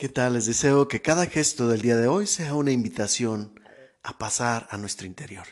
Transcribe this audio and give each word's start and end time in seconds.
¿Qué 0.00 0.08
tal? 0.08 0.32
Les 0.32 0.46
deseo 0.46 0.88
que 0.88 1.02
cada 1.02 1.26
gesto 1.26 1.68
del 1.68 1.82
día 1.82 1.94
de 1.94 2.08
hoy 2.08 2.26
sea 2.26 2.54
una 2.54 2.70
invitación 2.70 3.60
a 4.02 4.16
pasar 4.16 4.66
a 4.70 4.78
nuestro 4.78 5.06
interior. 5.06 5.46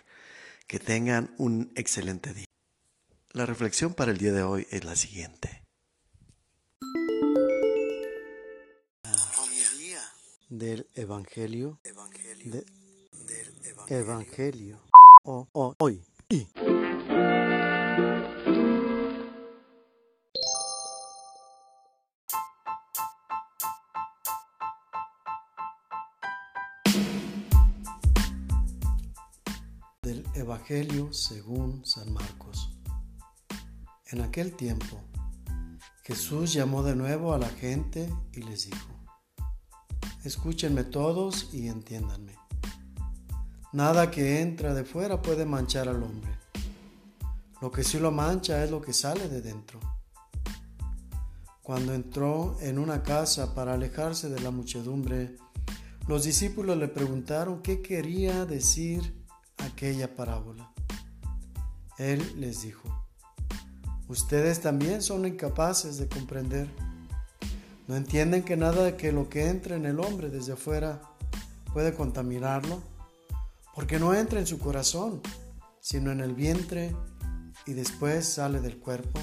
Que 0.66 0.78
tengan 0.78 1.34
un 1.36 1.70
excelente 1.74 2.32
día. 2.32 2.46
La 3.32 3.44
reflexión 3.44 3.92
para 3.92 4.10
el 4.10 4.16
día 4.16 4.32
de 4.32 4.42
hoy 4.42 4.66
es 4.70 4.86
la 4.86 4.96
siguiente. 4.96 5.64
Del 10.48 10.88
Evangelio. 10.94 11.78
Evangelio. 11.84 12.50
del 13.26 14.00
Evangelio. 14.00 14.80
O, 15.24 15.74
hoy. 15.78 16.02
Del 16.30 16.67
Evangelio 30.34 31.12
según 31.12 31.84
San 31.84 32.12
Marcos. 32.12 32.76
En 34.06 34.20
aquel 34.20 34.54
tiempo, 34.54 35.00
Jesús 36.02 36.52
llamó 36.52 36.82
de 36.82 36.96
nuevo 36.96 37.34
a 37.34 37.38
la 37.38 37.48
gente 37.48 38.08
y 38.32 38.42
les 38.42 38.70
dijo, 38.70 38.88
Escúchenme 40.24 40.84
todos 40.84 41.52
y 41.52 41.68
entiéndanme. 41.68 42.34
Nada 43.72 44.10
que 44.10 44.40
entra 44.40 44.74
de 44.74 44.84
fuera 44.84 45.20
puede 45.20 45.44
manchar 45.44 45.88
al 45.88 46.02
hombre. 46.02 46.30
Lo 47.60 47.70
que 47.70 47.84
sí 47.84 47.98
lo 47.98 48.10
mancha 48.10 48.64
es 48.64 48.70
lo 48.70 48.80
que 48.80 48.92
sale 48.92 49.28
de 49.28 49.42
dentro. 49.42 49.80
Cuando 51.62 51.92
entró 51.92 52.56
en 52.60 52.78
una 52.78 53.02
casa 53.02 53.54
para 53.54 53.74
alejarse 53.74 54.30
de 54.30 54.40
la 54.40 54.50
muchedumbre, 54.50 55.36
los 56.06 56.24
discípulos 56.24 56.78
le 56.78 56.88
preguntaron 56.88 57.60
qué 57.60 57.82
quería 57.82 58.46
decir 58.46 59.17
aquella 59.58 60.14
parábola. 60.14 60.70
Él 61.98 62.40
les 62.40 62.62
dijo, 62.62 62.88
ustedes 64.08 64.60
también 64.60 65.02
son 65.02 65.26
incapaces 65.26 65.98
de 65.98 66.08
comprender. 66.08 66.68
No 67.86 67.96
entienden 67.96 68.42
que 68.44 68.56
nada 68.56 68.96
que 68.96 69.12
lo 69.12 69.28
que 69.28 69.48
entra 69.48 69.76
en 69.76 69.86
el 69.86 69.98
hombre 70.00 70.30
desde 70.30 70.52
afuera 70.52 71.00
puede 71.72 71.94
contaminarlo, 71.94 72.82
porque 73.74 73.98
no 73.98 74.14
entra 74.14 74.40
en 74.40 74.46
su 74.46 74.58
corazón, 74.58 75.20
sino 75.80 76.12
en 76.12 76.20
el 76.20 76.34
vientre 76.34 76.94
y 77.66 77.72
después 77.72 78.26
sale 78.26 78.60
del 78.60 78.78
cuerpo. 78.78 79.20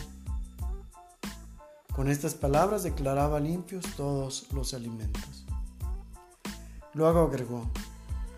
Con 1.95 2.09
estas 2.09 2.33
palabras 2.33 2.83
declaraba 2.83 3.39
limpios 3.39 3.85
todos 3.95 4.47
los 4.51 4.73
alimentos. 4.73 5.45
Luego 6.93 7.21
agregó, 7.21 7.69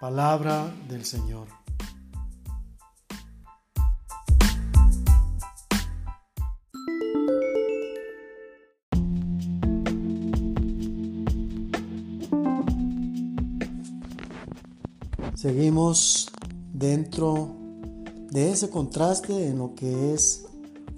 Palabra 0.00 0.72
del 0.88 1.04
Señor. 1.04 1.48
Seguimos 15.34 16.30
dentro 16.72 17.56
de 18.30 18.52
ese 18.52 18.70
contraste 18.70 19.48
en 19.48 19.58
lo 19.58 19.74
que 19.74 20.14
es 20.14 20.46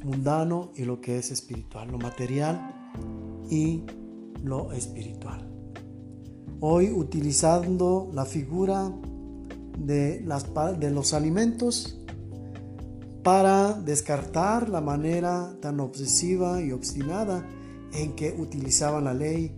mundano 0.04 0.72
y 0.76 0.84
lo 0.84 1.00
que 1.00 1.16
es 1.16 1.30
espiritual, 1.30 1.90
lo 1.90 1.96
material 1.96 2.92
y 3.48 3.82
lo 4.44 4.72
espiritual. 4.72 5.49
Hoy 6.60 6.90
utilizando 6.90 8.10
la 8.12 8.24
figura 8.24 8.92
de, 9.78 10.22
los 10.92 11.14
alimentos 11.14 11.96
para 13.22 13.72
descartar 13.74 14.68
la 14.68 14.80
manera 14.80 15.54
tan 15.60 15.80
obsesiva 15.80 16.60
y 16.62 16.72
obstinada 16.72 17.46
en 17.92 18.14
que 18.14 18.34
utilizaban 18.38 19.04
la 19.04 19.14
ley 19.14 19.54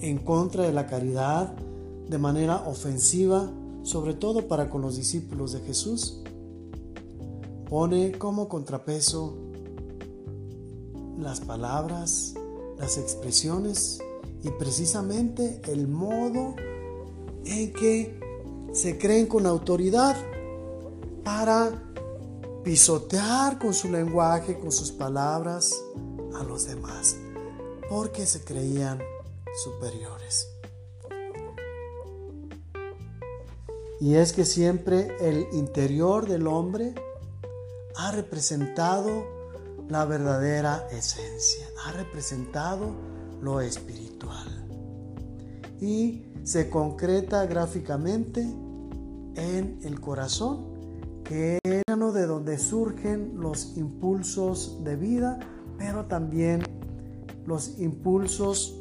en 0.00 0.18
contra 0.18 0.64
de 0.64 0.72
la 0.72 0.86
caridad 0.86 1.54
de 2.08 2.18
manera 2.18 2.66
ofensiva, 2.66 3.50
sobre 3.82 4.14
todo 4.14 4.48
para 4.48 4.70
con 4.70 4.80
los 4.82 4.96
discípulos 4.96 5.52
de 5.52 5.60
Jesús 5.60 6.22
pone 7.68 8.12
como 8.12 8.48
contrapeso 8.48 9.36
las 11.18 11.40
palabras, 11.40 12.34
las 12.78 12.96
expresiones 12.96 14.00
y 14.42 14.50
precisamente 14.50 15.60
el 15.66 15.88
modo 15.88 16.54
en 17.44 17.72
que 17.72 18.20
se 18.72 18.98
creen 18.98 19.26
con 19.26 19.46
autoridad 19.46 20.16
para 21.24 21.72
pisotear 22.62 23.58
con 23.58 23.74
su 23.74 23.90
lenguaje, 23.90 24.58
con 24.58 24.70
sus 24.70 24.92
palabras 24.92 25.74
a 26.34 26.44
los 26.44 26.66
demás, 26.66 27.16
porque 27.88 28.26
se 28.26 28.44
creían 28.44 29.00
superiores. 29.64 30.48
Y 34.00 34.14
es 34.14 34.32
que 34.32 34.44
siempre 34.44 35.16
el 35.20 35.48
interior 35.52 36.28
del 36.28 36.46
hombre 36.46 36.94
ha 37.96 38.12
representado 38.12 39.26
la 39.88 40.04
verdadera 40.04 40.86
esencia, 40.92 41.66
ha 41.84 41.92
representado 41.92 42.92
lo 43.40 43.60
espiritual. 43.60 44.66
Y 45.80 46.24
se 46.42 46.70
concreta 46.70 47.46
gráficamente 47.46 48.40
en 48.40 49.78
el 49.82 50.00
corazón, 50.00 50.78
que 51.24 51.58
es 51.62 51.82
de 52.12 52.26
donde 52.26 52.58
surgen 52.58 53.40
los 53.40 53.76
impulsos 53.76 54.82
de 54.84 54.96
vida, 54.96 55.38
pero 55.76 56.06
también 56.06 56.62
los 57.46 57.78
impulsos 57.78 58.78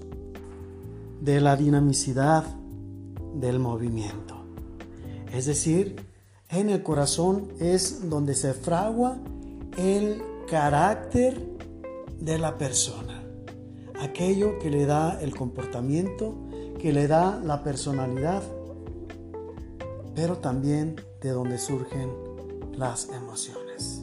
de 1.21 1.41
la 1.41 1.55
dinamicidad 1.55 2.43
del 3.35 3.59
movimiento. 3.59 4.35
Es 5.33 5.45
decir, 5.45 5.95
en 6.49 6.69
el 6.69 6.83
corazón 6.83 7.49
es 7.59 8.09
donde 8.09 8.33
se 8.33 8.53
fragua 8.53 9.17
el 9.77 10.21
carácter 10.49 11.57
de 12.19 12.37
la 12.37 12.57
persona. 12.57 13.16
Aquello 13.99 14.59
que 14.59 14.69
le 14.69 14.85
da 14.85 15.19
el 15.21 15.35
comportamiento, 15.35 16.35
que 16.79 16.93
le 16.93 17.07
da 17.07 17.39
la 17.43 17.63
personalidad, 17.63 18.43
pero 20.13 20.37
también 20.37 20.95
de 21.21 21.29
donde 21.29 21.57
surgen 21.57 22.09
las 22.73 23.09
emociones. 23.09 24.01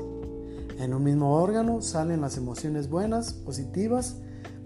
En 0.79 0.93
un 0.93 1.05
mismo 1.05 1.35
órgano 1.35 1.81
salen 1.81 2.21
las 2.21 2.37
emociones 2.37 2.89
buenas, 2.89 3.33
positivas, 3.33 4.17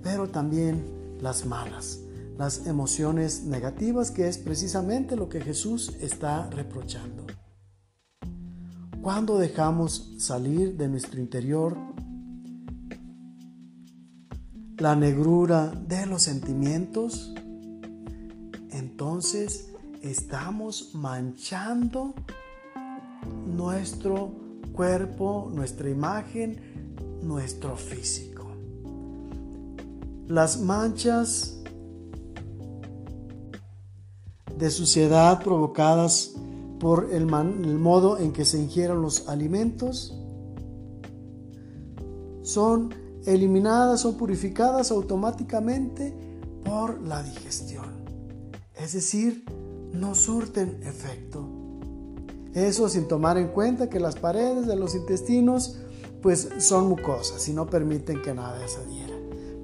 pero 0.02 0.28
también 0.28 0.86
las 1.20 1.44
malas, 1.44 2.00
las 2.38 2.66
emociones 2.66 3.44
negativas, 3.44 4.10
que 4.10 4.28
es 4.28 4.38
precisamente 4.38 5.16
lo 5.16 5.28
que 5.28 5.40
Jesús 5.40 5.94
está 6.00 6.48
reprochando. 6.50 7.26
Cuando 9.02 9.38
dejamos 9.38 10.14
salir 10.18 10.76
de 10.76 10.88
nuestro 10.88 11.20
interior 11.20 11.76
la 14.78 14.94
negrura 14.94 15.72
de 15.88 16.06
los 16.06 16.22
sentimientos, 16.22 17.34
entonces 18.70 19.72
estamos 20.02 20.90
manchando 20.94 22.14
nuestro 23.46 24.30
cuerpo, 24.72 25.50
nuestra 25.52 25.90
imagen, 25.90 26.60
nuestro 27.22 27.76
físico. 27.76 28.46
Las 30.28 30.60
manchas 30.60 31.58
de 34.56 34.70
suciedad 34.70 35.42
provocadas 35.42 36.34
por 36.78 37.08
el, 37.12 37.26
modo 37.26 38.18
en 38.18 38.32
que 38.32 38.44
se 38.44 38.58
ingieren 38.58 39.02
los 39.02 39.28
alimentos, 39.28 40.14
son 42.42 43.07
eliminadas 43.28 44.06
o 44.06 44.16
purificadas 44.16 44.90
automáticamente 44.90 46.14
por 46.64 47.00
la 47.02 47.22
digestión. 47.22 47.84
Es 48.74 48.94
decir, 48.94 49.44
no 49.92 50.14
surten 50.14 50.80
efecto. 50.82 51.46
Eso 52.54 52.88
sin 52.88 53.06
tomar 53.06 53.36
en 53.36 53.48
cuenta 53.48 53.90
que 53.90 54.00
las 54.00 54.16
paredes 54.16 54.66
de 54.66 54.76
los 54.76 54.94
intestinos 54.94 55.78
pues 56.22 56.48
son 56.58 56.88
mucosas 56.88 57.46
y 57.48 57.52
no 57.52 57.66
permiten 57.66 58.22
que 58.22 58.32
nada 58.32 58.66
se 58.66 58.80
adhiera. 58.80 59.14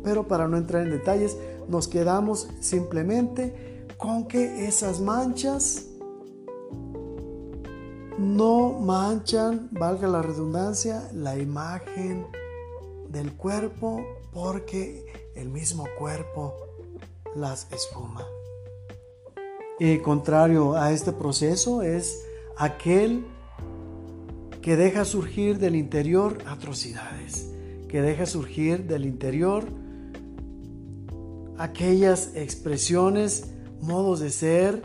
Pero 0.02 0.28
para 0.28 0.46
no 0.46 0.58
entrar 0.58 0.82
en 0.82 0.90
detalles, 0.90 1.37
nos 1.66 1.88
quedamos 1.88 2.49
simplemente 2.61 3.87
con 3.96 4.28
que 4.28 4.66
esas 4.66 5.00
manchas 5.00 5.87
no 8.19 8.78
manchan, 8.78 9.69
valga 9.72 10.06
la 10.06 10.20
redundancia, 10.20 11.08
la 11.14 11.38
imagen 11.38 12.26
del 13.14 13.32
cuerpo 13.32 14.05
porque 14.32 15.06
el 15.37 15.49
mismo 15.49 15.87
cuerpo 15.96 16.55
las 17.34 17.70
espuma. 17.72 18.26
Y 19.78 19.99
contrario 19.99 20.75
a 20.75 20.93
este 20.93 21.12
proceso 21.12 21.82
es 21.82 22.25
aquel 22.58 23.25
que 24.61 24.76
deja 24.76 25.05
surgir 25.05 25.58
del 25.58 25.76
interior 25.76 26.38
atrocidades, 26.46 27.50
que 27.88 28.02
deja 28.02 28.26
surgir 28.26 28.87
del 28.87 29.05
interior 29.05 29.64
aquellas 31.56 32.34
expresiones, 32.34 33.52
modos 33.81 34.20
de 34.20 34.31
ser, 34.31 34.82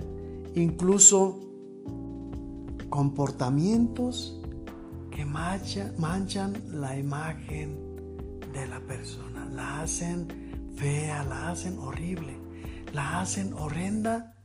incluso 0.56 1.40
comportamientos 2.90 4.40
que 5.12 5.26
manchan 5.26 6.54
la 6.72 6.98
imagen 6.98 7.89
de 8.54 8.68
la 8.68 8.80
persona, 8.80 9.48
la 9.54 9.82
hacen 9.82 10.28
fea, 10.76 11.24
la 11.24 11.50
hacen 11.50 11.78
horrible, 11.78 12.38
la 12.94 13.20
hacen 13.20 13.54
horrenda, 13.54 14.36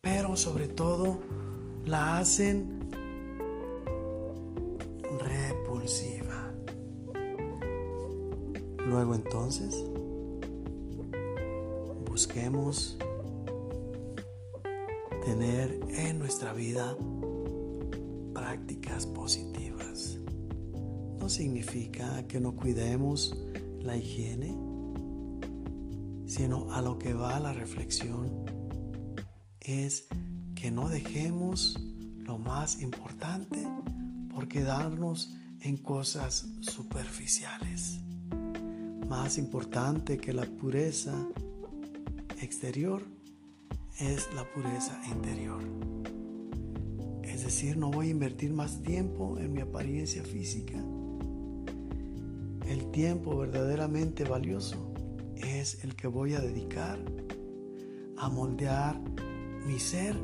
pero 0.00 0.36
sobre 0.36 0.68
todo 0.68 1.20
la 1.84 2.18
hacen 2.18 2.90
repulsiva. 5.20 6.52
Luego 8.86 9.14
entonces, 9.14 9.84
busquemos 12.06 12.98
tener 15.24 15.78
en 15.96 16.18
nuestra 16.18 16.52
vida 16.52 16.96
prácticas 18.34 19.06
positivas. 19.06 20.18
No 21.20 21.28
significa 21.28 22.26
que 22.26 22.40
no 22.40 22.56
cuidemos 22.56 23.36
la 23.82 23.96
higiene, 23.96 24.56
sino 26.26 26.72
a 26.72 26.82
lo 26.82 26.98
que 26.98 27.14
va 27.14 27.38
la 27.40 27.52
reflexión 27.52 28.44
es 29.60 30.06
que 30.54 30.70
no 30.70 30.88
dejemos 30.88 31.78
lo 32.18 32.38
más 32.38 32.80
importante 32.80 33.66
por 34.32 34.48
quedarnos 34.48 35.34
en 35.60 35.76
cosas 35.76 36.48
superficiales. 36.60 38.00
Más 39.08 39.38
importante 39.38 40.18
que 40.18 40.32
la 40.32 40.46
pureza 40.46 41.14
exterior 42.40 43.02
es 43.98 44.28
la 44.34 44.44
pureza 44.52 45.00
interior. 45.10 45.62
Es 47.22 47.44
decir, 47.44 47.76
no 47.76 47.90
voy 47.90 48.08
a 48.08 48.10
invertir 48.10 48.52
más 48.52 48.82
tiempo 48.82 49.38
en 49.38 49.52
mi 49.52 49.60
apariencia 49.60 50.24
física. 50.24 50.82
El 52.66 52.90
tiempo 52.90 53.36
verdaderamente 53.36 54.24
valioso 54.24 54.92
es 55.36 55.82
el 55.84 55.94
que 55.96 56.06
voy 56.06 56.34
a 56.34 56.40
dedicar 56.40 56.98
a 58.16 58.28
moldear 58.28 59.00
mi 59.66 59.78
ser 59.78 60.16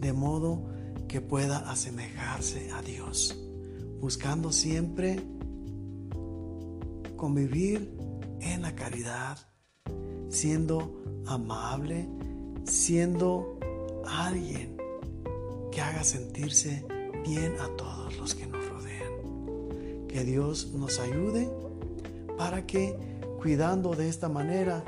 de 0.00 0.12
modo 0.12 0.64
que 1.08 1.20
pueda 1.20 1.70
asemejarse 1.70 2.70
a 2.72 2.82
Dios, 2.82 3.38
buscando 4.00 4.50
siempre 4.50 5.22
convivir 7.16 7.94
en 8.40 8.62
la 8.62 8.74
caridad, 8.74 9.38
siendo 10.28 11.02
amable, 11.26 12.08
siendo 12.64 13.58
alguien 14.06 14.76
que 15.70 15.80
haga 15.80 16.02
sentirse 16.02 16.84
bien 17.24 17.54
a 17.60 17.68
todos 17.76 18.16
los 18.16 18.34
que 18.34 18.46
nos 18.46 18.68
rodean. 18.68 19.01
Que 20.12 20.24
Dios 20.24 20.72
nos 20.74 21.00
ayude 21.00 21.48
para 22.36 22.66
que 22.66 22.94
cuidando 23.40 23.94
de 23.94 24.10
esta 24.10 24.28
manera 24.28 24.84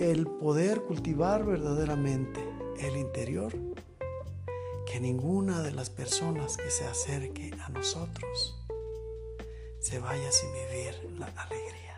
el 0.00 0.26
poder 0.26 0.82
cultivar 0.82 1.44
verdaderamente 1.44 2.40
el 2.80 2.96
interior, 2.96 3.52
que 4.86 4.98
ninguna 4.98 5.62
de 5.62 5.70
las 5.70 5.88
personas 5.88 6.56
que 6.56 6.68
se 6.70 6.84
acerque 6.84 7.52
a 7.64 7.68
nosotros 7.68 8.60
se 9.78 10.00
vaya 10.00 10.32
sin 10.32 10.48
vivir 10.52 11.16
la 11.16 11.26
alegría. 11.26 11.94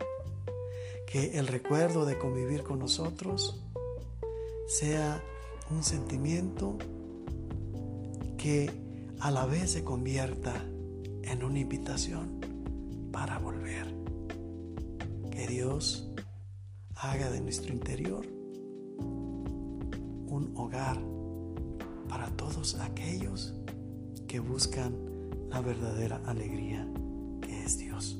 Que 1.07 1.39
el 1.39 1.47
recuerdo 1.47 2.05
de 2.05 2.19
convivir 2.19 2.61
con 2.61 2.77
nosotros 2.77 3.63
sea 4.67 5.23
un 5.71 5.83
sentimiento 5.83 6.77
que 8.37 8.69
a 9.19 9.31
la 9.31 9.47
vez 9.47 9.71
se 9.71 9.83
convierta 9.83 10.63
en 11.29 11.43
una 11.43 11.59
invitación 11.59 12.39
para 13.11 13.39
volver. 13.39 13.87
Que 15.31 15.47
Dios 15.47 16.09
haga 16.95 17.29
de 17.29 17.41
nuestro 17.41 17.73
interior 17.73 18.25
un 20.29 20.51
hogar 20.55 20.99
para 22.09 22.29
todos 22.31 22.75
aquellos 22.79 23.53
que 24.27 24.39
buscan 24.39 24.95
la 25.49 25.61
verdadera 25.61 26.21
alegría 26.25 26.87
que 27.41 27.63
es 27.63 27.77
Dios. 27.77 28.17